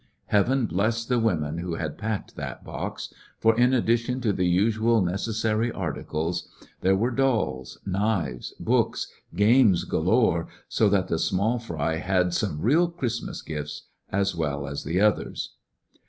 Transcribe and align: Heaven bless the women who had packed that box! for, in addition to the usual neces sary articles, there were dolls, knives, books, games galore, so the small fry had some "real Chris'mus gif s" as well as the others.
Heaven 0.29 0.65
bless 0.65 1.05
the 1.05 1.19
women 1.19 1.59
who 1.59 1.75
had 1.75 1.99
packed 1.99 2.35
that 2.35 2.63
box! 2.63 3.13
for, 3.37 3.55
in 3.55 3.71
addition 3.71 4.19
to 4.21 4.33
the 4.33 4.47
usual 4.47 4.99
neces 5.03 5.39
sary 5.41 5.71
articles, 5.71 6.49
there 6.79 6.95
were 6.95 7.11
dolls, 7.11 7.77
knives, 7.85 8.55
books, 8.59 9.13
games 9.35 9.83
galore, 9.83 10.47
so 10.67 10.89
the 10.89 11.19
small 11.19 11.59
fry 11.59 11.97
had 11.97 12.33
some 12.33 12.61
"real 12.61 12.89
Chris'mus 12.91 13.45
gif 13.45 13.65
s" 13.65 13.81
as 14.11 14.33
well 14.33 14.67
as 14.67 14.83
the 14.83 14.99
others. 14.99 15.53